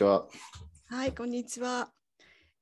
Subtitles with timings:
[0.00, 0.26] ちは。
[0.88, 1.92] はい、こんにちは。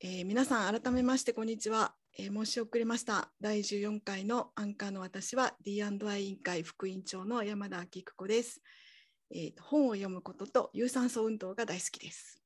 [0.00, 1.94] えー皆さん、改めまして、こんにちは。
[2.18, 3.30] えー申し遅れました。
[3.40, 8.60] 第14回のアンカーの私は D&I 委員会副委員長の山田明久子です、
[9.30, 12.42] えーと本を読むことと有酸素運動が大好きです。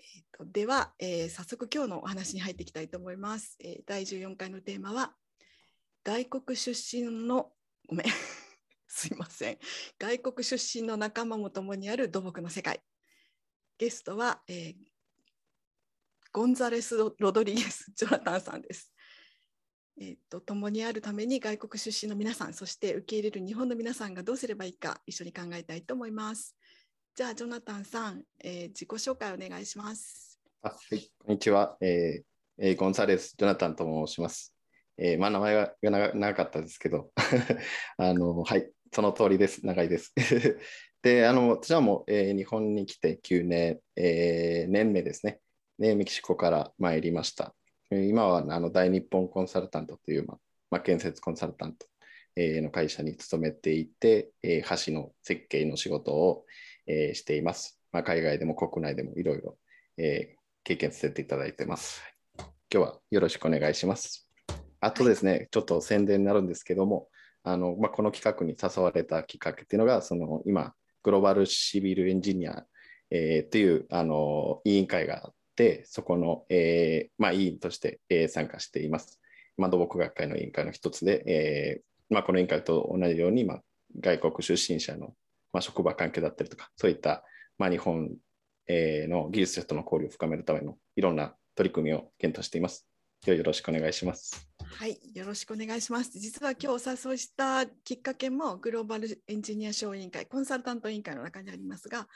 [0.00, 3.56] えーとでは、えー早速今日のお話に入っていきたいと思います。
[3.60, 5.14] えー第14回のテーマは
[6.02, 7.52] 外国出身の
[7.86, 8.06] ごめん
[8.88, 9.58] すいません
[10.00, 12.82] 外国出身の仲間も共にある土木の世界
[13.82, 14.74] ゲストは、えー
[16.34, 18.90] ゴンザレス・ロドリゲス・ ジョナタンさんです。
[20.00, 26.56] えー、と共にあるために外国出身の皆さん、そして受け入れる日本の皆さんがどうすればいいか一緒に考えたいと思います。
[27.16, 30.40] じゃあ、ジョナタンさん、えー自己紹介お願いします。
[30.62, 32.24] あはい、こんにちは、えー
[32.58, 34.54] えーゴンサレス・ジョナタンと申します。
[34.96, 37.12] えーまあ、名前がが長長かったですけど、
[37.98, 39.66] あのはい、その通りです。
[39.66, 40.14] 長いです。
[41.02, 45.40] で、あの私はもう、えー日本に来て9年、えー年目ですね。
[45.78, 47.54] ね、メキシコから参りました。
[47.90, 50.38] 今はあの大日本コンサルタントという、まあ
[50.70, 51.86] まあ、建設コンサルタント、
[52.36, 56.46] えーの会社に勤めていて、えー橋の設計の仕事を、
[56.86, 57.80] えーしています。
[57.90, 59.58] まあ、海外でも国内でもいろいろ、
[59.96, 62.00] 経験させていただいてます。
[62.38, 64.30] 今日はよろしくお願いします。
[64.80, 67.08] あとですね、ちょっと宣伝になるんですけども、
[67.42, 72.64] あのまあ、この企画に誘われたきっかけっていうのが、その今、グローバルシビルエンジニア、
[73.10, 79.20] えーっていうあの委員会があって、そこの、えーまあ、委員として、えー参加しています。
[79.56, 83.60] ま、土木学会の委員会の一つで、えーまあ、この委員会と同じように、まあ、
[84.00, 85.14] 外国出身者の、
[85.52, 87.24] まあ、職場関係だったりとか、そういった、
[87.58, 88.10] まあ、日本
[88.68, 92.91] えーの技術者との交流を深めるためのいろんな取り組みを検討しています。
[93.24, 94.48] ではよろしくお願いします。
[94.64, 96.18] はい、よろしくお願いします。
[96.18, 102.08] 実は今日お誘いしたきっかけもグローバルエンジニア賞委員会、コンサルタント委員会の中にありますが、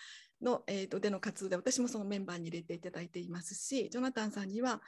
[0.42, 4.82] の、えー、とでの活動で私もそのメンバーに入れていただいていますし、ジョナタンさんには、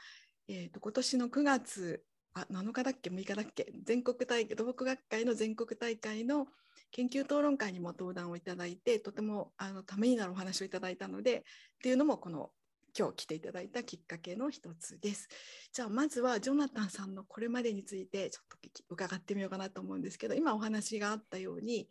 [0.49, 2.03] えー、と今年の9月
[2.33, 6.47] あ7日だっけ6日だっけ全国大会土木学会の全国大会の
[6.91, 11.41] 研究討論会にも登壇をいただいてとてもあのためになるお話をいただいたのでっ
[11.81, 12.49] ていうのもこの
[12.97, 15.27] 今日来ていただいたきっかけの一つです。
[15.71, 21.87] じゃあまずはジョナタンさんのこれまでについてちょっと伺ってみようかなと思うんですけど今お話があったように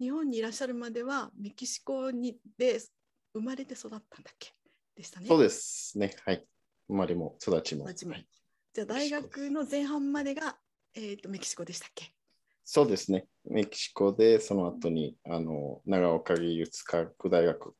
[0.00, 2.80] 日本にいらっしゃるまではメキシコにで
[3.34, 4.52] 生まれて育ったんだっけ？
[4.96, 5.26] でしたね。
[5.26, 6.14] そうですね。
[6.24, 6.44] はい。
[6.88, 7.84] 生まれも育ちも。
[7.84, 8.26] 育ちもはい
[8.74, 10.56] じゃあ大学の前半までが、
[10.94, 12.12] えー、とメキシコでしたっけ？
[12.64, 13.26] そうですね。
[13.44, 17.74] メキシコでその後にあの長岡技術科学大学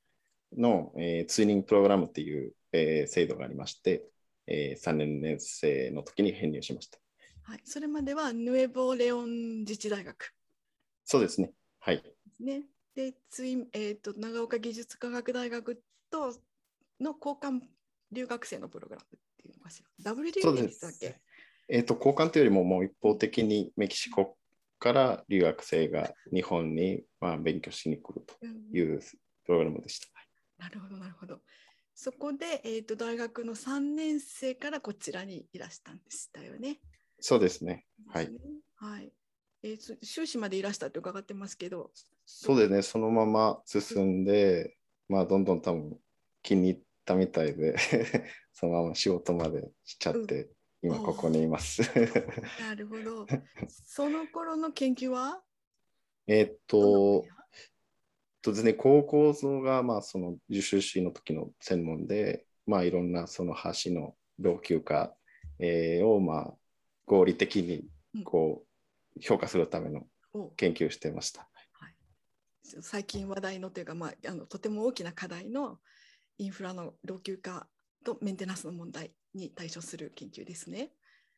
[0.59, 4.05] の、えーツーリングプログラムっていう、えー制度がありまして、
[4.47, 6.99] え3年年生の時に編入しました。
[7.43, 10.33] はい、それまではヌエボ・レオン自治大学
[11.05, 11.53] そうですね。
[11.81, 12.03] はい。
[12.41, 12.63] ね。
[12.95, 16.33] で、ツインえー、と長岡技術科学大学と
[17.01, 17.61] の交換
[18.13, 19.89] 留学生のプログラムっていうのかしら。
[20.41, 21.09] そうででしたっけ？
[21.09, 21.15] す。
[21.69, 24.37] えっ、と、交換というよりも、もう一方的にメキシコ
[24.79, 29.01] から留学生が日本に、まあ、勉強しに来るとうんいう
[29.45, 30.09] プログラムでした。
[30.59, 31.41] なるほど、なるほど。
[31.95, 36.81] そこで、えー、と大学の3年生からこちらにいらしたんでしたよね。
[37.21, 37.87] そうですね。
[38.09, 38.31] はい。
[38.77, 39.13] はい。
[39.63, 41.91] えーそ修士までいらしたって伺ってますけど、
[42.27, 42.83] そうですね。
[42.83, 44.77] そのまま進んで、
[45.09, 45.97] まあ、どんどん多分
[46.43, 47.77] 気に入ったみたいで、
[48.53, 50.51] そのまま仕事までしちゃって、
[50.83, 51.83] 今ここにいます。
[52.61, 53.27] なるほど。
[53.69, 55.43] その頃の研究は？
[56.27, 57.25] えっと
[58.43, 65.15] とですね、高校像が、まあ、その受修士の時の専門で、まあ、いろんなその橋の老朽化、
[65.61, 66.55] えーを、まあ、
[67.07, 67.85] 合理的に
[68.25, 68.65] こ
[69.17, 70.03] う評価するための
[70.35, 71.49] お研究をしていました。
[71.73, 71.95] はい、
[72.81, 75.79] 最近話題のというか、まあ、あのとても大きな課題の
[76.39, 77.69] インフラの老朽化
[78.05, 80.91] とメンテナンスの問題に対処する研究ですね。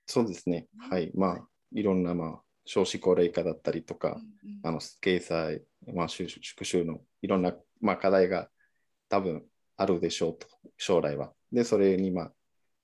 [0.07, 0.69] そうですね。
[0.79, 1.11] はい。
[1.15, 5.63] まあ、いろんな、まあ、少子高齢化だったりとか、うんうんあの経済、
[5.93, 8.49] まあ、収縮収のいろんな、まあ、課題が
[9.11, 9.45] 多分
[9.77, 10.47] あるでしょうと、
[10.79, 11.35] 将来は。
[11.53, 12.33] で、それに、まあ、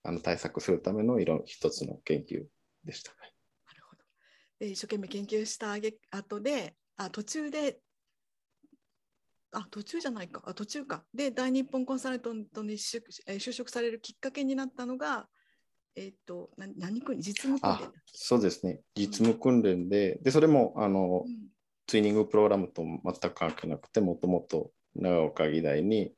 [0.03, 2.44] あの対策するためのいろ一つの研究
[2.85, 3.12] でした。
[3.12, 3.32] はい
[3.67, 4.03] なるほど。
[4.59, 7.81] で一生懸命研究したあげ後であ途中で
[9.53, 15.29] あ途中じゃないかあ途中かで大日本コンサルタントに就職されるきっかけになったのが
[15.96, 18.81] えっ、とな何訓実務訓練そうですね。
[18.94, 21.50] 実務訓練で、で、それも、あの、うん
[21.90, 26.12] ツイニングプログラムと全く関係なくて、もともと長岡医大に、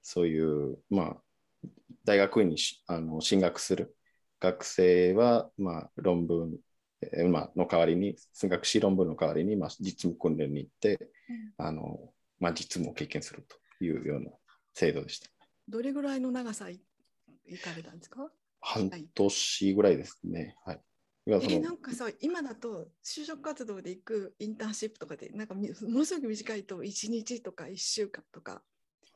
[0.00, 1.68] そういう、まあ、
[2.06, 3.94] 大学院にしあの進学する
[4.40, 6.56] 学生は、まあ、論文、
[7.02, 11.10] えーまあ、の代わりに、数学士論文の代わりに、まあ、実務訓練に行って、
[11.58, 11.98] あの、
[12.40, 13.46] まあ、実務を経験する
[13.78, 14.30] というような
[14.72, 15.28] 制度でした。
[15.68, 16.80] どれぐらいの長さい
[17.46, 18.30] 行かれたんですか？
[18.68, 20.54] 半年ぐらいですね。
[20.64, 20.80] はい。
[21.26, 28.62] いやそのえなんかさ今だと就職活動で行くインターンシップとかでなんかみものすごく短いと1日とか1週間とか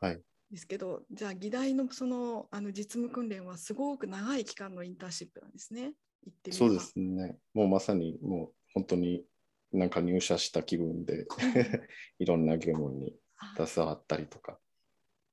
[0.01, 0.21] はい
[0.51, 5.95] ですけど、じゃあ議題のそのあの実務訓練はすごく長い期間のインターンシップなんですね。
[6.27, 7.39] 行ってみそうですね。
[7.55, 9.25] もうまさにもう本当に
[9.73, 11.27] なんか入社した気分で
[12.21, 14.59] いろんな業務にあ携わったりとか、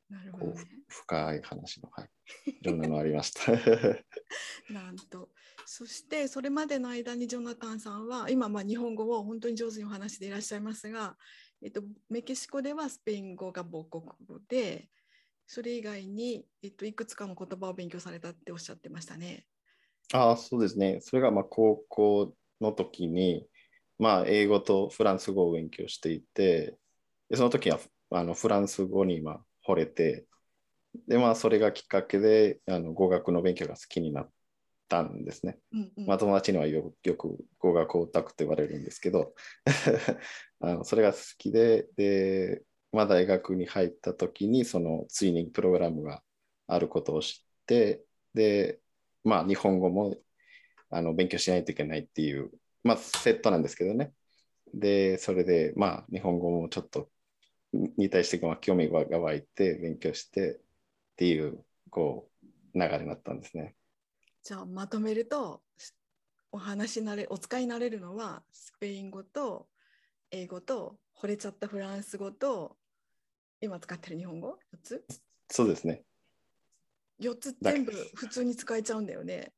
[0.10, 0.66] なるほどね。
[0.88, 2.10] 深い話の、はい、
[2.50, 3.52] いろんなのありました。
[4.74, 5.30] なんと。
[5.66, 11.16] そしてそれまでの間にジョナタンさんは今まあ日本語を本当に上手にお話していらっしゃいますが、
[11.62, 14.90] えっと、メキシコではスペイン語が母国語で
[15.46, 19.46] それ以外に、えっと、いくつかの言葉を勉強されたっておっしゃってましたね。
[20.14, 21.00] ああ、そうですね。
[21.02, 23.48] それがまあ高校の時に、
[23.98, 26.78] まあ、英語とフランス語を勉強していて、
[27.30, 27.80] でその時は
[28.12, 30.26] あのフランス語にまあ惚れて、
[31.08, 34.30] で、まあ、それがきっかけであの語学の勉強が好きになっ
[34.88, 35.60] たんですね。
[35.72, 39.34] うんうんまあ、友達にはよよく語学オタクと言われるんですけど
[40.60, 46.24] あのそれが好きでで、まあ、大学に入った時にそのツイニングプログラムが
[46.68, 48.80] あることを知ってで、
[49.24, 50.18] まあ、日本語も
[50.90, 52.52] あの勉強しないといけないっていう、
[52.84, 54.14] まあ、セットなんですけどね
[54.74, 57.10] でそれで、まあ、日本語もちょっと
[57.74, 60.60] に対してまあ興味が湧いて勉強してっ
[61.16, 63.76] ていうこう流れになったんですね。
[64.44, 65.62] じゃあまとめると
[66.52, 69.68] お話になれお使いになれるのはスペイン語と
[70.32, 72.78] 英語と惚れちゃったフランス語と
[73.62, 75.06] 今使ってる日本語 ?4 つ?
[75.50, 76.04] そうですね
[77.22, 79.52] ?4 つだ全部普通に使えちゃうんだよね。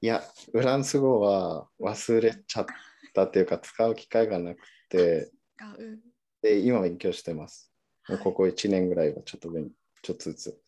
[0.00, 0.22] いや、
[0.52, 2.66] フランス語は忘れちゃっ
[3.14, 5.30] たっていうか、使う機会がなくて、
[5.60, 6.00] あうん、
[6.44, 7.72] で今勉強してます。
[8.02, 9.70] はいここ1年ぐらいはちょっと勉
[10.02, 10.60] ちょっとずつ。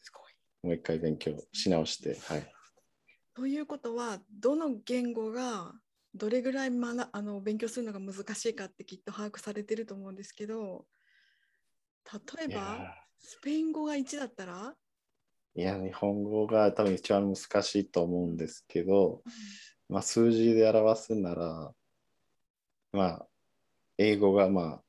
[0.63, 2.51] もう一回勉強し直して、はい。
[3.35, 5.75] ということはどの言語が
[6.15, 10.87] どれぐらい学あの勉強するのが難しいかってきっと把握されてると思うんですけど
[12.37, 14.75] 例えばスペイン語が1だったら、
[15.55, 19.23] いや、日本語が多分一番難しいと思うんですけど、
[19.89, 21.73] まあ、数字で表すなら、
[22.93, 23.27] まあ、
[23.99, 24.86] 英語がまあ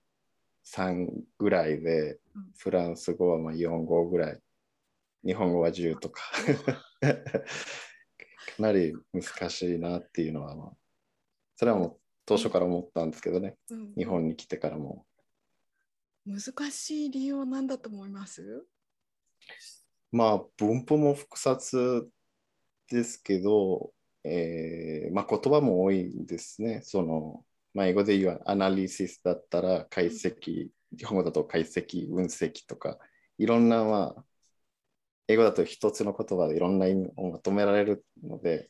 [0.74, 4.40] 3ぐらいでうん、フランス語はまあ4語ぐらい、
[5.26, 6.22] 日本語は10とか。
[7.02, 7.14] か
[8.60, 10.78] なり難しいなっていうのは、まあ、
[11.56, 15.06] それはもう当初から思ったんですけどね、うん日本に来てからも。
[16.26, 18.66] 難しい理由は何だと思います？
[20.12, 22.10] まあ、文法も複雑
[22.90, 23.94] ですけど、
[24.24, 26.82] えーまあ、言葉も多いんですね。
[26.84, 32.98] その、まあ、英語で言うアナリシスだったら解析、日本語だと解析、分析とか、
[33.38, 34.24] いろんな、まあ、
[35.28, 38.70] 英語だと一つの言葉でいろんな意味をまとめられるので、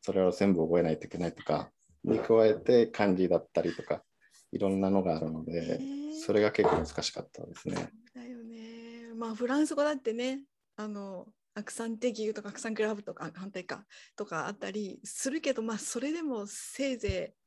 [0.00, 1.70] それを全部覚えないといけないとか、
[2.04, 4.02] に加えて漢字だったりとか、
[4.50, 5.80] いろんなのがあるので、
[6.24, 7.90] それが結構難しかったですね。
[8.14, 9.12] だよね。
[9.16, 10.42] まあフランス語だってね、
[10.76, 13.84] あのアクサンテギュとかアクサンクラブとかあ反対か
[14.16, 17.41] とかあったりするけど、まあそれでもせいぜい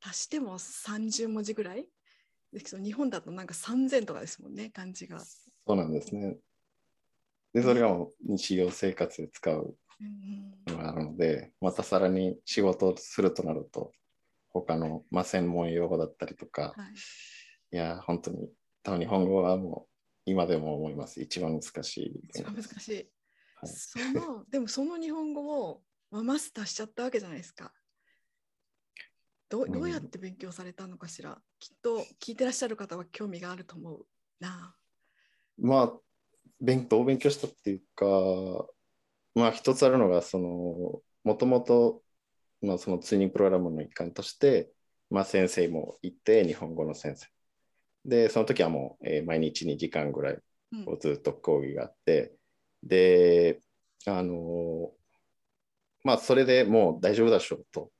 [0.00, 1.88] 足しても30文字ぐらい？
[2.52, 5.20] 日本だとなんか3000とかですもんね、漢字が。
[5.20, 6.38] そうなんですね。
[7.52, 13.92] で、それが日常生活で使ううんのがあるので、またさらに仕事をするとなると、
[14.48, 16.88] 他の、まあ、専門用語だったりとか、は
[17.72, 18.48] い、いや、本当に、
[18.82, 19.90] 多分日本語はもう
[20.24, 21.20] 今でも思います。
[21.20, 22.94] 一番難しい一番難しい。
[22.94, 23.06] はい
[23.68, 27.72] そのでもその日本語をまあマスターしちゃったわけじゃないですか。
[29.48, 34.06] どうどうやって勉強されたのかしら、きっと聞いてらっしゃる方は興味があると思う
[34.40, 34.74] な。
[35.58, 35.92] まあ、
[36.60, 38.06] 勉どう勉強したっていうか、
[39.34, 42.02] まあ、一つあるのが、その、もともと、
[42.62, 44.72] まあ、そのツーニングプログラムの一環として、
[45.10, 47.28] まあ、先生もいて、日本語の先生。
[48.04, 50.38] で、その時はもう、えー毎日2時間ぐらい
[50.72, 52.34] うんこうずっと講義があって、
[52.82, 53.60] で、
[54.06, 54.92] あの
[56.04, 57.90] まあ、それでもう大丈夫だしょうと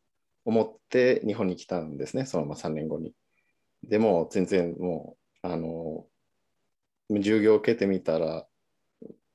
[0.47, 3.13] 思って日本に来たんですね、そのまま3年後に。
[3.83, 6.07] でも、全然もう、あの
[7.11, 8.47] 授業を受けてみたら、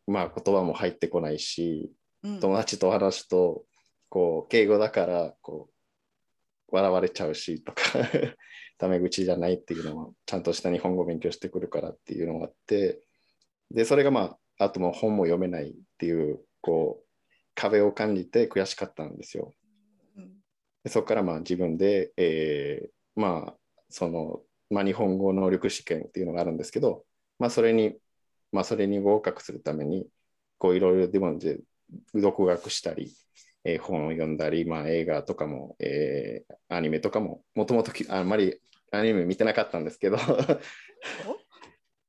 [0.08, 1.92] まあ、言葉も入ってこないし、
[2.24, 3.66] うん友達と話すと、
[4.10, 7.82] こう、敬語だから、こう、笑われちゃうしとか、
[8.78, 13.02] タメ口じゃないっていうのも、ちゃんとした日本語を勉強してくるからっていうのがあって、
[13.72, 17.08] で、それがまあ、あともう本も読めないっていう、こう、
[17.56, 19.52] 壁を感じて悔しかったんですよ。
[20.84, 23.56] うんでそこからまあ自分で、えーまあ、
[23.90, 27.04] その、まあ、日本語能力試験っていうのがあるんですけど、
[27.38, 27.96] まあ、それに
[28.52, 30.08] まあ、それに合格するために、
[30.58, 31.60] こういろいろでもで
[32.14, 33.14] 独学したり、
[33.64, 38.60] えー本を読んだり、まあ、映画とかも、えーアニメとかも、もともときあんまり
[38.92, 40.18] アニメ見てなかったんですけど、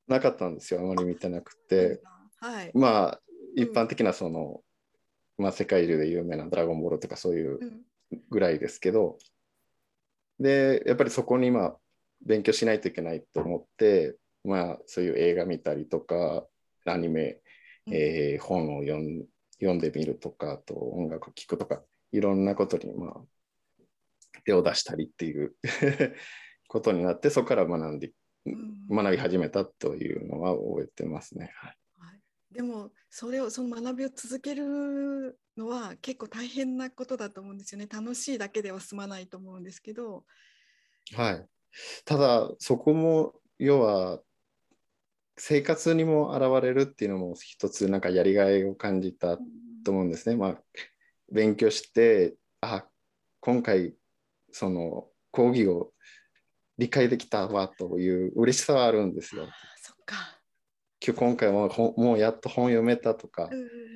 [0.08, 2.00] なかったんですよ、あまり見てなくて。
[2.38, 2.70] はい。
[2.74, 3.20] まあ、
[3.54, 4.62] 一般的なその、
[5.38, 7.82] まあ、世界中で有名なドラゴンボールとかそういううん
[8.30, 9.18] ぐらいですけど、
[10.38, 11.76] で、やっぱりそこに今、
[12.24, 16.46] 勉強しないといけないと思って、まあ、そういう映画見たりとか、
[16.84, 17.40] アニメ、
[17.90, 19.26] えー本を読ん
[19.62, 23.20] 読んでみるとか、あと音楽を聴くとか、いろんなことに、まあ、
[24.44, 25.54] 手を出したりっていう
[26.68, 28.12] ことになって、そこから学んで、
[28.44, 28.88] うん。
[28.88, 31.52] 学び始めたというのは覚えてますね。
[31.54, 31.81] はいはい
[32.52, 40.24] でもそれをその学びを続けるのは結構大変なことだと思うんですよね楽しいだけでは済まないと思うんですけど、
[41.14, 41.46] はい。
[42.04, 44.20] ただ、そこも、要は、
[45.36, 49.38] 生活にも現れるっていうのも一つ、なんかやりがいを感じた
[49.84, 50.36] と思うんですね。
[50.36, 50.62] まあ、
[51.30, 52.86] 勉強して、あ、
[53.40, 53.94] 今回、
[54.52, 55.92] その講義を
[56.78, 59.44] 理解できたわという嬉しさはあるんですよ。
[59.44, 60.41] あそっか、
[61.04, 63.92] 今日今回も本もうやっと本読めたとかうん、うんうん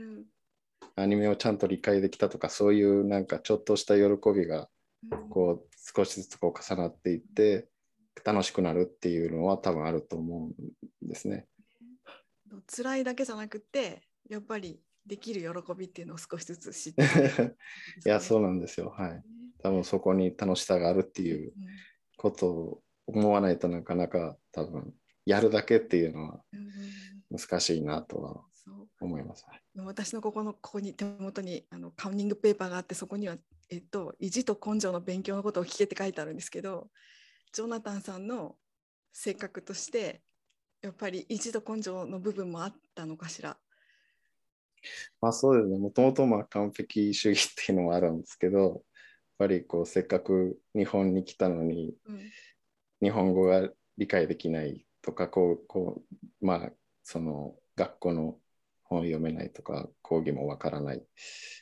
[0.98, 4.02] アニメをちゃんと理解できたとか、そういうなんかちょっとした喜
[4.34, 4.68] びが
[5.12, 7.68] うんこう少しずつこう重なっていって
[8.24, 10.48] 楽しくなるっていうのは多分あると思
[11.02, 11.46] うんですね。
[12.66, 17.02] 辛いだけじゃなくてやっぱりできる喜びっていうのを少しずつ知って
[18.06, 18.88] いや、そうなんですよ。
[18.88, 19.22] はい。
[19.58, 21.52] 多分そこに楽しさがあるっていう
[22.16, 24.94] ことを思わないとなかなか多分
[25.26, 26.40] やるだけっていうのは
[27.30, 28.44] 難しいなとは
[29.00, 29.44] 思います。
[29.76, 33.36] 私のここのここに手元にあのカウンニングペーパーがあってそこには、
[33.68, 36.88] えっと、意地と根性の勉強のことを聞けって書いてあるんですけど
[37.52, 38.56] ジョナタンさんの
[39.12, 40.22] 性格として
[40.80, 43.56] やっぱり意地と根性の部分もあったのかしら？
[45.20, 45.78] まあそうですね。
[45.78, 48.80] もともとまあ完璧主義っていうのもあるんですけど、やっ
[49.38, 52.20] ぱりこうせっかく日本に来たのにうん
[53.02, 53.68] 日本語が
[53.98, 56.02] 理解できないとか、こう、こ
[56.42, 56.72] う、まあ、
[57.04, 58.36] その学校の
[58.82, 61.02] 本読めないとか、講義もわからない。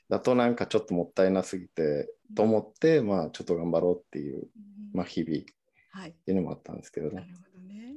[0.08, 4.48] だとなんかちょっともったいなすぎて、と思って、まあちょっと頑張ろうっていう、
[4.94, 5.42] まあ日々っ
[5.90, 7.14] はい、ていうのもあったんですけどね。
[7.16, 7.96] なるほどね。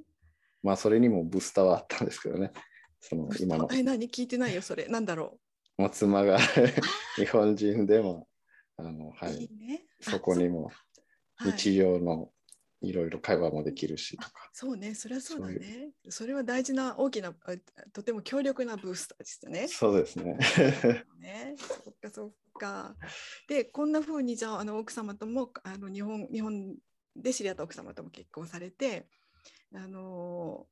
[0.61, 2.51] まあそれにもブースターはあったんですけどね。
[2.99, 4.09] その今のえ、何？
[4.09, 4.87] 聞いてないよ、それ。
[4.87, 5.39] なんだろ
[5.77, 6.37] まあ妻が
[7.15, 8.27] 日本人でも、
[8.75, 9.33] あの、はう。
[9.33, 9.85] いい、いね。
[10.05, 10.65] あそこにも
[11.35, 12.31] はい日常の
[12.81, 14.49] いろいろ会話もできるしとか。
[14.53, 15.91] そうね、それはそうだね。
[16.09, 17.33] それは大事な大きな、あ
[17.91, 19.67] とても強力なブースターでしたね。
[19.67, 20.37] そうですね。
[21.19, 22.95] ね、そっかそっか。
[23.47, 26.75] で、こんな風にじゃああの奥様ともあの日本日本
[27.15, 29.07] で知り合った奥様とも結婚されて、
[29.73, 30.67] あの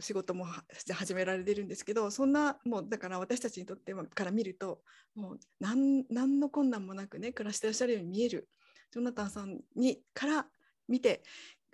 [0.00, 0.64] 仕事もは
[0.94, 4.82] 始められてるんですけど、そんなもうだから私たちにとってはから見ると、
[5.14, 8.48] もう何何の困難もなくね暮らしてらっしゃるように見える
[8.92, 10.46] ジョナタンさんにから
[10.90, 11.22] 見て。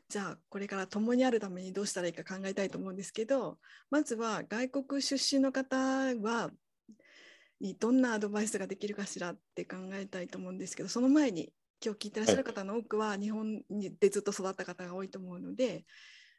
[0.08, 3.58] じゃあこれから共にあるためにどうしたらいいか考えたいと思うんですけど
[3.90, 6.52] まずは外国出身の方は
[7.80, 11.52] どんなアドバイスができるかしらって考えたいと思うんですけどその前に
[11.84, 13.62] 今日聞いてらっしゃる方の多くは日本
[13.98, 15.84] でずっと育った方が多いと思うので、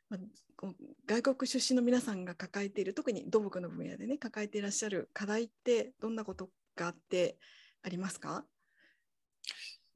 [0.09, 0.69] まあ、
[1.05, 7.37] 外国出身の皆さんが抱えている特に土木の分野でね抱えていらっしゃる課題ってどんなことがあって
[7.83, 8.45] ありますか？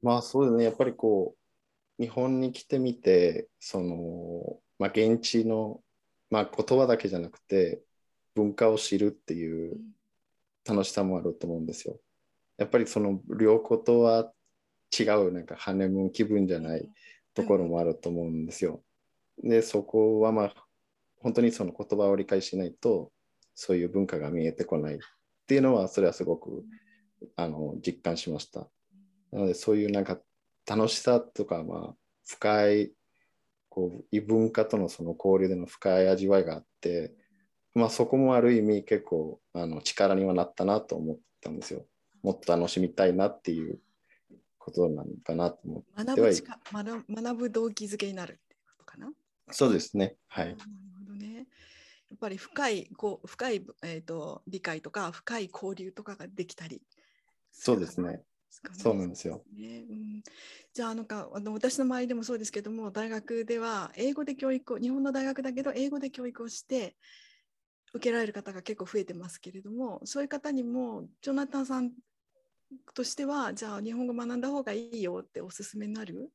[0.02, 0.64] まあそうですね。
[0.64, 1.41] やっぱりこう、
[1.98, 5.80] 日本に来てみて、その、まあ現地の、
[6.30, 7.82] まあ言葉だけじゃなくて、
[8.34, 9.78] 文化を知るっていう
[10.66, 11.98] 楽しさもあると思うんですよ。
[12.58, 14.32] やっぱりその両方とは
[14.98, 16.88] 違う、なんかハネムーン気分じゃない
[17.34, 18.82] ところもあると思うんですよ。
[19.42, 20.54] で、そこはまあ、
[21.20, 23.10] 本当にその言葉を理解しないと、
[23.54, 24.98] そういう文化が見えてこないっ
[25.46, 26.64] ていうのは、それはすごく
[27.36, 28.68] あの実感しました。
[29.30, 30.18] なので、そういうなんか
[30.66, 32.92] 楽しさとか、まあ、深い、
[33.68, 37.14] こう、異文化とのその交流での深い味わいがあって、
[37.74, 41.86] まあ、そこもある意味結構あの力にはなったなと思ったんですよ。
[42.22, 43.80] もっと楽しみたいなっていう
[44.58, 49.10] ことなのかなと思ってはい学ぶ力学学ぶ動機づけになるっていうことかな？
[49.50, 50.16] そうですね。
[50.28, 50.58] はいなる。
[51.06, 51.34] ほどね。
[51.36, 51.42] や
[52.14, 56.82] っぱり深いこう深い、えー、と理解とか深い交流とかができたり
[57.50, 58.20] そうですね。
[58.72, 59.42] そうなんですよ。
[59.56, 60.22] ねうん、
[60.72, 66.96] じゃああのかあの私の周りでもそうですけども大学では英語で教育を日本の大学だけど英語で教育をして
[67.94, 71.92] 受けられる方が結構増えてますけれどもそういう方にもジョナタンさん
[72.94, 76.30] としてはじゃあ日本語学んだ方がいいよっておすすめになる、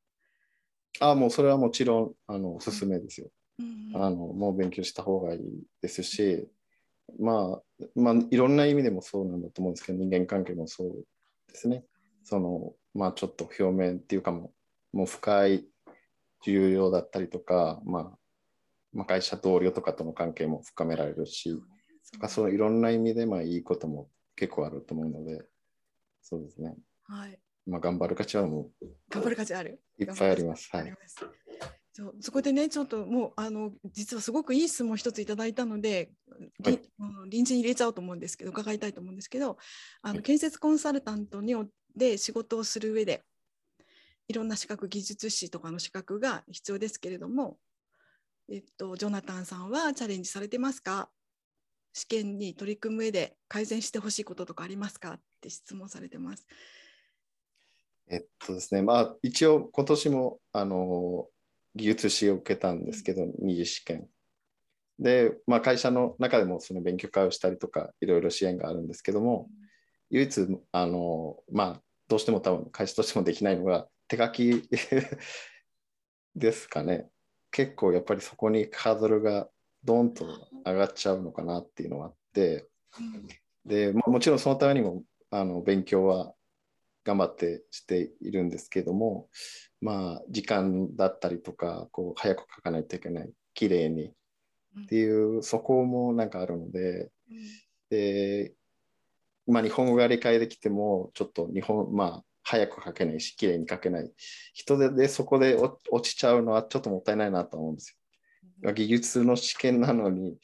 [0.99, 3.27] あもうそれはもちろんあのおすすめですよ。
[3.59, 5.41] うんあのもう勉強した方がいい
[5.81, 6.47] ですし、
[7.19, 11.05] まあ、まあ、いろんな意味でもそうなんだと思うんですけど、人間関係もそう
[11.51, 11.83] ですね。
[12.27, 14.51] その、まあ、ちょっと表面っていうかも、
[14.91, 15.65] もう深い
[16.43, 18.17] 重要だったりとか、まあ、
[18.91, 21.57] まあ、会社同僚とかとの関係も深められるし、
[22.11, 25.45] とかそういろんな意味でまあいいことも結構あると思うので、
[26.21, 26.75] そうですね。
[27.05, 27.39] はい。
[27.65, 28.71] まあ、頑張る価値はも
[29.09, 29.79] 頑張る価値ある。
[29.97, 30.69] ういっぱいあります。
[30.73, 30.93] はい。
[31.93, 36.11] そうそこでね、ちょっともうあの実はすごくいい質問一ついただいたので、
[36.63, 36.79] はい
[37.29, 39.57] 臨時に入れちゃおうと思うんですけど、伺いたいと思うんですけど、
[40.03, 41.65] あの建設コンサルタントにお
[41.97, 43.23] で仕事をする上で、
[44.27, 47.57] いろんな資格、技術士とかの資格が必要ですけれども、
[48.49, 51.09] えっと、ジョナタンさんはチャレンジされてますか？
[51.93, 55.13] 試験に取り組む上で改善してほしいこととかありますか？
[55.13, 56.45] って質問されてます。
[58.09, 61.27] えっとですね、まあ、一応今年も、あの、
[61.75, 64.07] 技術士を受けたんですけど、二次試験。
[64.99, 69.49] で、まあ、会社の中でもその勉強会をしたりとか、いろいろ支援があるんですけども、
[70.09, 74.69] 唯一、あの、まあ、どうしても多分会社としてもできないのが、手書き
[76.35, 77.09] ですかね。
[77.51, 79.49] 結構やっぱりそこにハードルが
[79.83, 80.25] ドーンと
[80.65, 82.67] 上がっちゃうのかなっていうのがあって、
[82.99, 83.27] うん
[83.67, 86.33] で、まあ、もちろんそのためにもあの勉強は
[87.03, 89.27] 頑張ってしているんですけども、
[89.81, 94.13] まあ、時間だったりとか、こう早く書かないといけない、綺麗に
[94.83, 97.37] っていう、そこもなんかあるので、うん
[97.89, 98.53] で、
[99.47, 104.11] まあ、日本語が理解できても、ちょっと日本、まあ、早く書けないし、綺麗に書けない
[104.53, 107.97] 人ででそこで落落ちちゃうのはちょっともったいないなと思うんです
[108.61, 108.73] よ。
[108.73, 110.37] 技術の試験なのに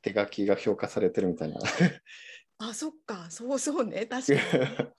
[0.00, 1.58] 手書きが評価されてるみたいな。
[2.58, 4.40] あ、そっか、そうそうね、確かに。
[4.88, 4.94] っ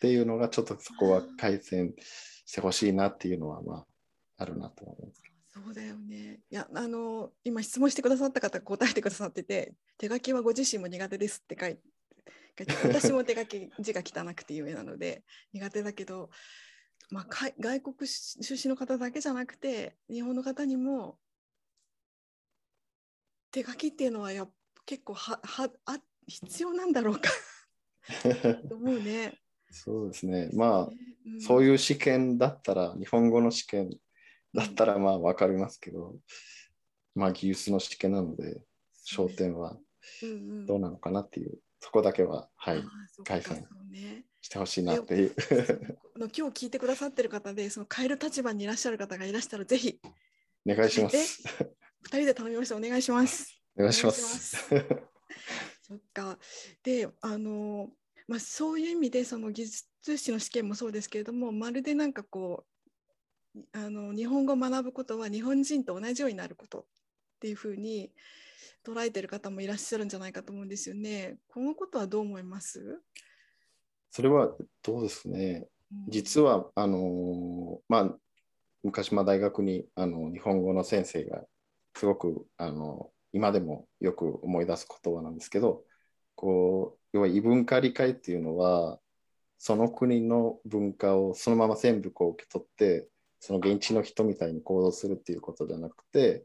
[0.00, 1.94] ていうのがちょっとそこは改善
[2.46, 3.86] してほしいなっていうのはまあ
[4.36, 5.22] あるなと思います。
[5.54, 6.40] そうだよね。
[6.50, 11.93] いや、あの、今質問してくださった方が答えてくださってて、手書きはご自身も苦手ですって書いて、書いて
[12.84, 16.30] 私も手書き字が汚くて有名なので苦手だけど、
[17.10, 17.26] まあ、
[17.58, 21.18] 外国出身の方だけじゃなくて、日本の方にも
[23.50, 24.50] 手書きっていうのはやっ
[24.86, 27.30] 結構ははあ必要なんだろうか
[28.68, 29.38] と思うね。
[29.70, 30.50] そうですね。
[30.52, 33.90] まあ、うんそういう試験だったら、日本語の試験
[34.52, 36.18] だったらまあ分かりますけど、
[37.14, 38.60] まあ技術の試験なので、
[39.06, 39.78] 焦点は
[40.66, 42.82] どうなのかなっていう、そこだけは、はい
[43.24, 43.66] 改善
[44.40, 45.34] してほしいなっていう。
[46.16, 50.00] あ の今日聞いてくださってる方でその変える立場にいらっしゃる方がいらしたらぜひ
[50.66, 51.42] お願いします。
[52.00, 53.60] 二人で頼みました お願いします。
[53.76, 54.56] お願いします。
[55.82, 56.38] そっか
[56.82, 57.92] であの、
[58.28, 62.64] まあ、そういう意味でその技術士の試験もそうですけれどもまるでなんかこ
[63.54, 66.84] うあの日本語を学ぶことは日本人と同じようになることっ
[67.40, 68.10] ていうふうに
[68.84, 71.38] 捉えてる方もいらっしゃるんじゃないかと思うんですよね。
[71.48, 73.00] このことはどう思います？
[74.10, 75.66] それはどうですね。
[76.08, 78.16] 実は、あのまあ、
[78.82, 81.42] 昔、まあ、大学にあの日本語の先生が
[81.96, 85.82] すごくあの今でもよく思い出す言葉なんですけど
[86.34, 88.98] こう要は異文化理解っていうのは
[89.58, 93.08] その国の文化をそのまま全部こう受け取って
[93.40, 96.44] その現地の人みたいに行動するっていうことじゃなくて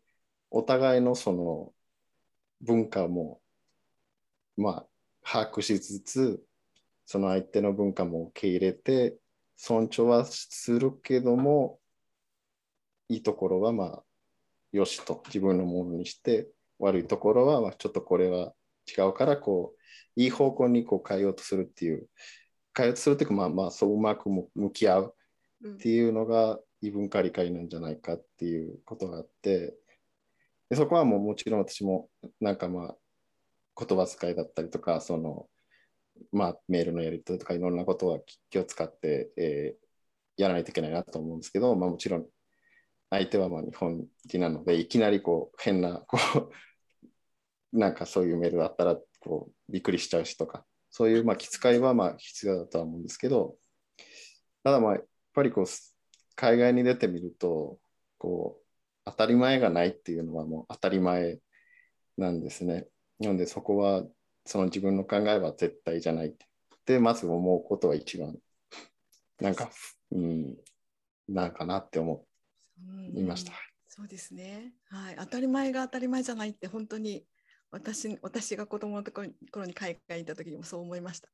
[0.51, 1.71] お互いのその
[2.61, 3.41] 文化も
[4.57, 4.85] まあ
[5.23, 6.43] 把握しつつ
[7.05, 9.17] その相手の文化も受け入れて
[9.57, 11.79] 尊重はするけども
[13.09, 14.03] いいところはまあ
[14.71, 18.53] よしと自分のものにして悪いところはまあちょっとこれは
[18.87, 22.07] 違うからこういい方向にこう変えようとするっていう
[22.75, 25.15] 変えようとするっていうかまあまあそううまくも向き合う
[25.63, 29.73] うんっていうのが異文化理解なんじゃないかっていうことがあって
[30.69, 32.95] でそこはもうもちろん私もなんかまあ
[33.77, 35.47] 言葉遣いだったりとかその
[36.31, 39.89] まあメールのやり取りとかいろんなことは気を使って、えー
[40.39, 42.25] やらないといけないなと思うんですけど、まあ、もちろん
[43.09, 46.17] 相手はまあ日本人なのでいきなりこう変なこ
[47.73, 53.57] う なんかそういうメールだったらこうびっくりしちゃうしとかそういうまあ気遣いはまあ必要だとは思うんですけど
[54.63, 55.65] ただまあやっぱりこう
[56.35, 57.77] 海外に出てみると
[58.17, 58.65] こう
[59.11, 61.39] 当たり前がないっていうのはもう当たり前
[62.17, 62.87] なんですね。
[63.19, 64.03] なのでそこは
[64.45, 66.33] その自分の考えは絶対じゃないっ
[66.85, 68.37] てまず思うことは一番
[69.39, 69.69] なんか、
[70.11, 70.55] うん、
[71.27, 72.25] なんかなって思
[73.13, 73.53] いました。
[73.87, 74.73] そうですね。
[74.89, 77.25] はい、当たり前が当たり前じゃないって本当に
[77.71, 81.29] 私私が子供のところに頃に海外に行った時にもそう思いました。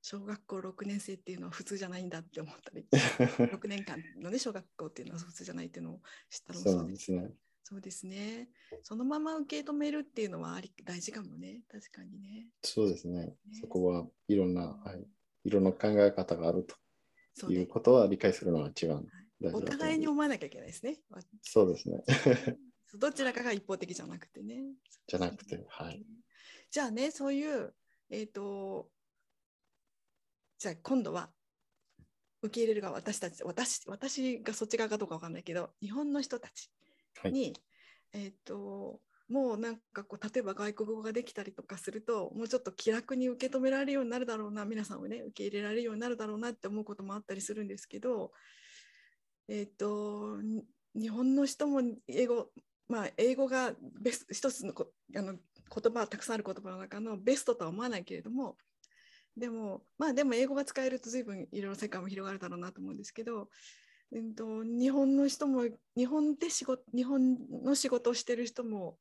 [0.00, 6.96] あ小学校6年生っていうのは普通じゃないんだって思ったり、 6年間のね小学校っていうのは普通じゃないっていうのを知ったのもそうで。
[6.96, 7.34] すすね。
[7.62, 8.48] そうですね。
[8.82, 11.62] そのまま受け止めるっていうのはあり大事かもね。
[11.68, 12.48] 確かにね。
[12.64, 13.26] そうですね。
[13.26, 15.06] ねそこはいろんな、はい、
[15.44, 16.66] いろんな考え方がある
[17.38, 19.06] ということは理解するのが一番
[19.40, 20.98] 大事だとお思う互いに思わなきゃいけないですね。
[21.42, 22.02] そうですね。
[22.98, 24.74] どちらかが一方的じゃなくてね。
[25.06, 26.04] じゃなくて、はい。
[26.70, 27.72] じゃあね、そういう、
[28.08, 28.90] えっ、と、
[30.60, 31.30] じゃあ今度は
[32.42, 36.70] 受け入れる側、私たち、私私がそっち側かどうかわかんないけど、日本の人たち
[37.22, 37.32] はい。
[37.32, 37.56] に、
[38.12, 48.32] えっ、と、もうなんかこう例えば外国語ができたりとかするともうちょっと気楽に受け止められるようになるだろうな皆さんをね受け入れられるようになるだろうなって思うこともあったりするんですけど
[49.46, 50.64] えっ、とに
[50.96, 52.48] 日本の人も英語
[52.88, 58.56] まあ英語がベス一つのこあの言葉たくさんある言葉の中のベストとは思わないけれども
[59.36, 63.48] でもまあでも英語が使えると随分いろいろ世界も広がるだろうなと思うんですけど、
[64.12, 65.64] えっと、日本の人も
[65.96, 68.98] 日本で仕事日本の仕事をしてる人も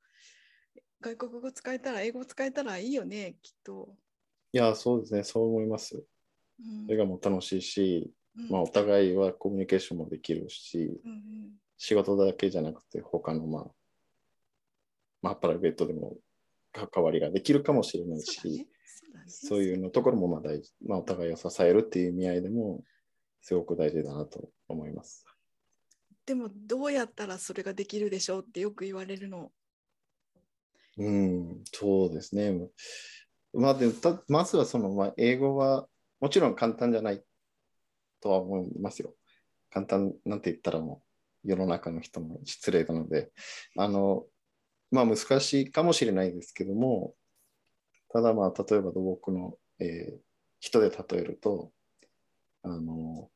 [1.01, 3.95] 外国語使えたら英語使えたらいいよねきっと。
[4.51, 5.23] いや、そうですね。
[5.23, 5.95] そう思います。
[5.95, 13.65] うんそれがもう楽しいし、うんまあ、お互いはコミュニケーションもできるし、うんうん仕事だけじゃなくて、他の、まあ、
[15.21, 16.17] まあ、プライベートでも
[16.73, 18.67] 関わりができるかもしれないし、ね
[19.27, 22.83] そういうのところもまあ大事、まあ、お互いを支えるっていう意味合いでも、
[23.41, 25.25] すごく大事だなと思います。
[26.25, 29.51] でもどうやったらそれができるでしょうってよく言われるの。
[30.97, 32.53] うん、そうですね。
[33.53, 35.87] まあ、でたまずはその、まあ、英語は
[36.19, 37.23] もちろん簡単じゃない
[38.21, 39.15] とは思いますよ。
[39.71, 41.01] 簡単なんて言ったらも
[41.45, 43.31] う世の中の人も失礼なので、
[43.77, 44.25] あの、
[44.91, 47.13] まあ難しいかもしれないですけども、
[48.11, 50.19] ただまあ例えば土木の、えー
[50.61, 51.71] 人で例えると、
[52.63, 53.29] あの、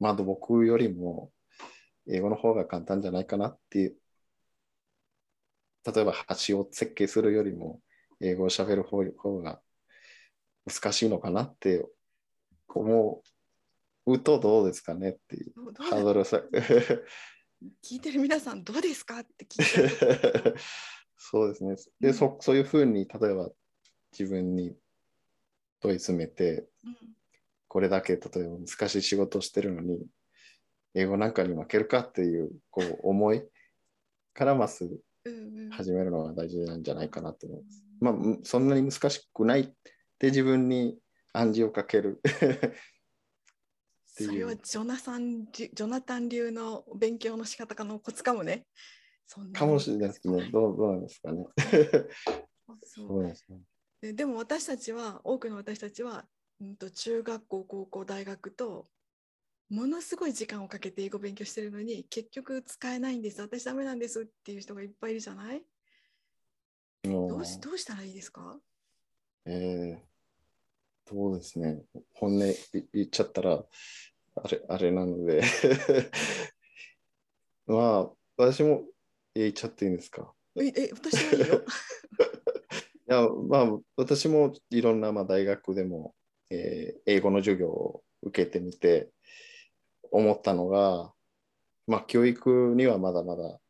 [0.00, 1.30] まあ土木よりも
[2.08, 3.96] 英語の方が簡単じゃないかなっていう
[5.86, 6.12] 例えば
[6.48, 7.80] 橋を設計するよりも
[8.20, 9.60] 英語を喋る方方が
[10.66, 11.86] 難しいのかなって
[12.68, 13.22] 思
[14.06, 16.42] うとどうですかねっていうハードルさ
[17.80, 19.20] 聞いてる皆さんどうですか？
[19.20, 20.56] って聞いてる。
[21.16, 21.70] そうですね。
[21.70, 23.50] うんで、そそういうふうに例えば
[24.18, 24.74] 自分に
[25.80, 26.96] 問い詰めてうん
[27.68, 29.98] これだけ例えば難しい仕事をしてるのに
[30.94, 33.42] 英語なんかに負けるかっていうこう思い
[34.32, 37.84] からまずうんうん始めるのが大事なんじゃないかなと思います。
[38.00, 39.64] まあ、むそんなに難しくないっ
[40.18, 40.96] て自分に
[41.32, 42.20] 暗示をかける。
[44.06, 48.66] それはジョナサンジジョナタン流の勉強の仕方かのコツかもね。
[49.52, 51.46] かもしれないですけど、どうどうなんですかね。
[52.84, 53.58] そうですね。
[54.00, 56.26] ででも私たちは多くの私たちは、
[56.60, 58.86] うん、と中学校高校大学と
[59.68, 65.62] ものすごい時間をかけて英語勉強してるのに結局使えないんです私ダメなんですっていう人がいっぱいいるじゃない？
[67.06, 68.58] もどうしどうしたらいいですか？
[69.44, 71.82] えー、そうですね。
[72.14, 72.54] 本音い
[72.92, 73.64] 言っちゃったら、
[74.36, 75.40] あれあれなので、
[77.66, 78.84] まあ、私も
[79.34, 80.32] 言っちゃっていいんですか？
[80.60, 81.64] ええ私はいいよ。
[83.08, 86.14] いや、まあ、私もいろんな、まあ、大学でも、
[86.50, 89.10] えー英語の授業を受けてみて
[90.10, 91.12] 思ったのが、
[91.86, 93.60] まあ、教育にはまだまだ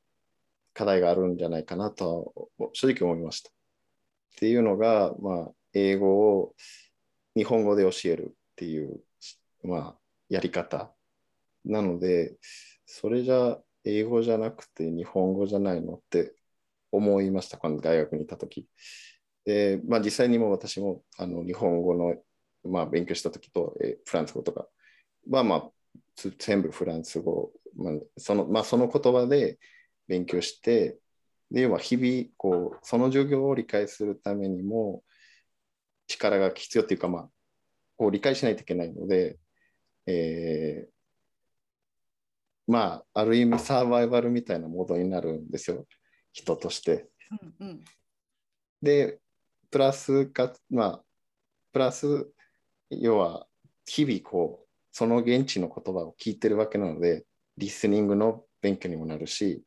[0.75, 3.51] 課題があるんじゃないかなと正直思いました。
[3.51, 3.53] っ
[4.38, 6.55] ていうのが、まあ、英語を
[7.37, 9.03] 日本語で教えるっていう、
[9.64, 10.94] まあ、やり方
[11.64, 12.38] なので、
[12.87, 16.35] それじゃ英語じゃなくて日本語じゃないのって
[16.92, 18.68] 思いました、この大学にいたとき。
[19.46, 22.16] で、まあ、実際にも私もあの日本語の、
[22.64, 24.66] まあ、勉強したときと、えーフランス語とか
[25.30, 25.70] は、まあ、
[26.16, 29.59] つ全部フランス語、まあそのまあ、その言葉で
[30.09, 30.98] 勉強して、
[31.50, 35.02] で要は日々こう、その授業を理解するためにも
[36.09, 37.28] 力が必要っていうか、まあ、
[37.96, 39.38] こう理解しないといけないので、
[40.06, 40.96] えー
[42.66, 45.87] まあ、ある意味サバイバルみたいなモードになるんですよ、
[46.32, 47.09] 人として。
[47.61, 47.85] うんうん
[48.82, 49.18] で、
[49.70, 51.05] プラスか、まあ、
[51.72, 52.31] プラス、
[52.90, 53.46] 要は、
[53.87, 57.26] 日々こう、その現地の言葉を聞いてるわけなので、
[57.57, 59.64] リスニングの勉強にもなるし、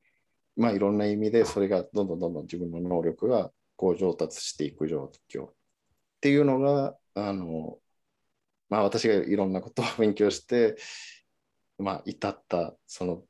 [0.55, 5.53] まあ、いろんな意味でそれがどんどんどんどん自分の能力がこう上達していく状況っ
[6.21, 7.79] ていうのが、あの、
[8.69, 10.75] まあ、私がいろんなことを勉強して、
[11.77, 13.23] まあ、至ったその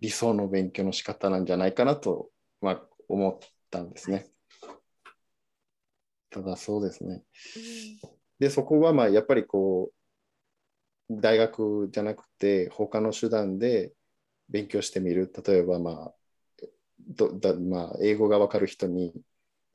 [0.00, 2.30] 理想の勉強の仕方なんじゃないかなと、
[2.60, 3.38] まあ、思っ
[3.70, 4.31] たんですね。
[6.32, 7.22] ただそうですね。
[8.38, 9.92] で、そこはまあやっぱりこ
[11.10, 13.92] う、大学じゃなくて他の手段で
[14.48, 15.32] 勉強してみる。
[15.46, 16.14] 例えばまあ、
[17.00, 19.12] どだまあ、英語がわかる人に、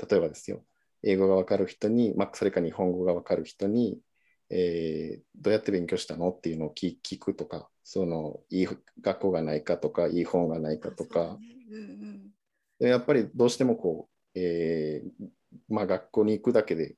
[0.10, 0.65] 例えばですよ、
[1.04, 4.00] 英語がわかる人に、まあ、それか日本語がわかる人に、
[4.50, 8.67] えーどうやって勉強したのっていうのを聞聞くとか、そのいい
[9.02, 11.39] 学校がないかとか、いい本がないかとか、そうだね。
[11.70, 11.80] うんう
[12.13, 12.32] ん
[12.80, 15.28] でやっぱりどうしてもこう、えー
[15.70, 16.96] まあ、学校に行くだけで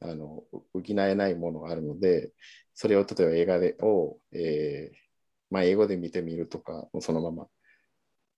[0.00, 2.32] あの補えないものがあるので、
[2.74, 4.96] それを例えば映画でを、えー
[5.50, 7.46] まあ、英語で見てみるとか、そのまま。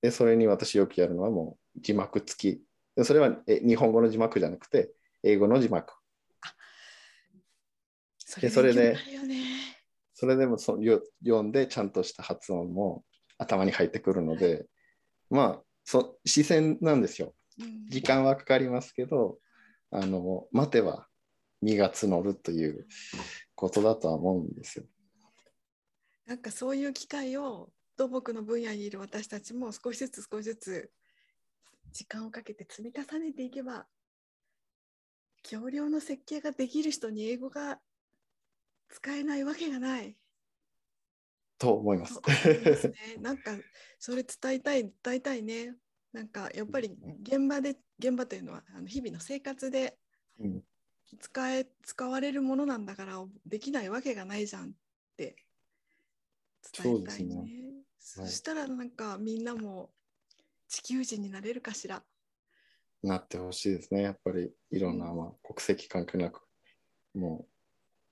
[0.03, 2.63] で、それに私よくやるのはもう字幕付き。
[2.95, 4.91] でそれはえ日本語の字幕じゃなくて、
[5.23, 5.93] 英語の字幕。
[8.19, 8.97] そでそれで
[10.13, 13.05] それでもそよ読んでちゃんとした発音も
[13.39, 14.67] 頭に入ってくるので、
[15.31, 17.35] まあそ視線なんですよ。
[17.61, 19.39] うん時間はかかりますけど、
[19.91, 21.07] あの待てば
[21.63, 22.87] 実が募るという
[23.55, 24.85] ことだとは思うんですよ。
[26.27, 30.91] なんかそういう機会を土木の分野にいる私たちも少しずつ少しずつ
[31.93, 33.87] 時間をかけて積み重ねていけば
[35.45, 37.79] 橋梁の設計ができる人に英語が
[38.89, 40.17] 使えないわけがない。
[41.59, 42.95] と思いますすね。
[43.21, 43.53] なんか
[43.99, 45.75] それ伝えたい伝えたいね。
[46.13, 46.91] なんかやっぱり
[47.23, 49.99] 現場で現場というのはあの日々の生活で
[50.41, 50.63] うん
[51.21, 54.73] 使え使われるものなんだからできないわけがないじゃんっ
[55.17, 55.37] て
[56.77, 57.35] 伝えたいね。
[57.99, 59.91] そうそはいしたらなんかみんなも
[60.69, 62.03] 地球人になれるかしら？
[63.03, 64.03] なってほしいですね。
[64.03, 66.43] やっぱりいろんな、うんまあ、国籍関係なく、
[67.15, 67.47] も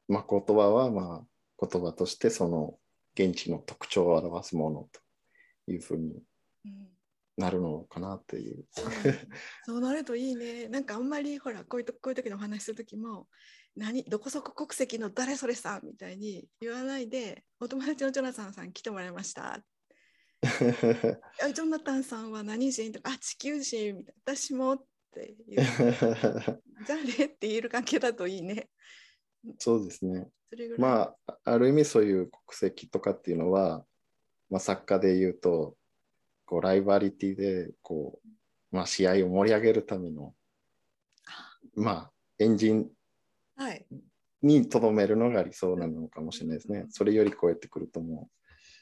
[0.09, 2.79] う、まあ、言葉は、まあ、言葉としてその
[3.15, 5.01] 現地の特徴を表すものと
[5.73, 6.23] いうふうに
[6.65, 6.94] うん
[7.37, 8.65] なるのかなっていう。
[9.65, 10.69] そうなるといいね。
[10.69, 13.27] なんかあんまりほらこういうとこういう時のお話しする時も
[13.77, 19.65] 何どこそこ国籍の誰それさんみたいに言わないでお友達のジョナサンさん来てもらいました。
[21.43, 22.93] あジョナタンさんは何人？
[22.93, 25.67] とかあ地球人みたいな私もって言う
[26.87, 28.69] じゃあねって言える関係だといいね。
[29.59, 30.29] そうですね。
[30.79, 33.85] まあ、ある意味そういう国籍とかっていうのは、
[34.51, 35.77] まあ、作家で言うと、
[36.45, 38.21] こうライバリティでこ
[38.73, 40.35] う、まあ、試合を盛り上げるための、
[41.75, 42.91] まあ、エンジン
[43.57, 43.87] はい。
[44.43, 46.93] にとどめるのが理想なのかもしれないですねうん。
[46.93, 48.29] それより超えてくるとも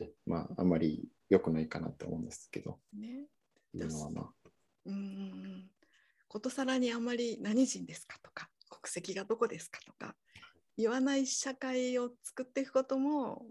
[0.01, 3.27] う、まあ、あんまり良くないかなって思うんですけど、ね。
[3.75, 4.48] いうのはまあ、
[4.87, 5.70] うん。
[6.29, 10.14] ことさらにあまり何人ですかとか国籍がどこですかとか
[10.77, 13.44] 言わない社会を作っていくことも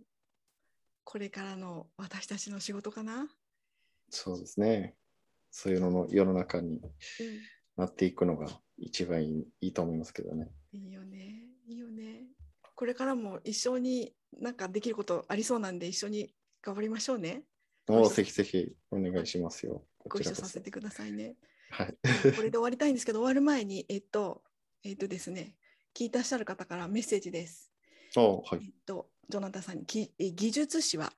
[1.04, 3.28] これからの私たちの仕事かな。
[4.12, 4.96] そうですね。
[5.50, 6.82] そういうのの世の中に
[7.78, 8.48] なっていくのが
[8.78, 10.52] 一番いいいいと思いますけどね。
[10.74, 11.46] いいよね。
[11.68, 12.26] いいよね。
[12.76, 17.44] これからも一緒になんかできることありそうなんで一緒に頑張りましょうね。
[17.88, 19.84] もうぜひぜひお願いしますよ。
[20.08, 20.62] ご一緒させ。
[20.62, 21.36] てくださいね。
[21.70, 21.96] はい。
[22.36, 24.44] これで終わりたいんですけど終わる前にえっと
[24.84, 25.56] えっとですね
[25.98, 27.72] 聞いてらっしゃる方からメッセージです。
[28.16, 28.60] おはい。
[28.64, 31.14] えっとジョナタンさんに技術士は？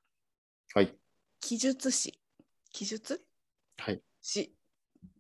[0.74, 0.96] はい。
[1.40, 2.20] 記述士
[2.74, 3.24] 記述
[3.78, 4.02] はい。
[4.20, 4.54] 士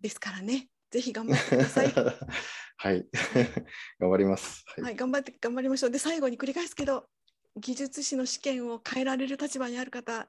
[0.02, 0.68] ですからね。
[0.92, 1.94] ぜひ頑張ってください。
[2.78, 3.08] はい。
[4.00, 4.63] 頑張ります。
[4.68, 4.82] はい。
[4.82, 5.92] はい、頑張って頑張りましょう。
[5.92, 7.08] で最後に繰り返すけど
[7.56, 10.28] 技術士の試験を変えられる立場にある方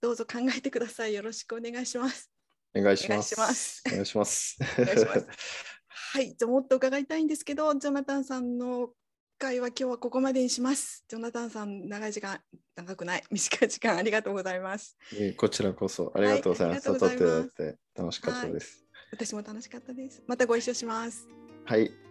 [0.00, 1.14] どうぞ考えてください。
[1.14, 2.30] よろしくお願いします。
[2.74, 3.34] お願いします。
[3.36, 4.56] お願いしますお願いします。
[4.78, 5.26] お願いします
[5.86, 8.92] はい、じゃあもっと伺いたいんですけど、ジョナタンさんの
[9.38, 11.04] 会は今日はここまでにします。
[11.08, 12.40] ジョナタンさん、長い時間、
[12.76, 14.96] 長くない、 短い時間ありがとうございます。
[15.14, 16.88] えーこちらこそありがとうございます。
[16.90, 18.84] はいます楽しかったです。
[19.12, 20.22] 私も楽しかったです。
[20.26, 21.26] またご一緒します。
[21.64, 21.90] はい。「